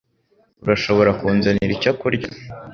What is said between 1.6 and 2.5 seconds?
icyo kurya?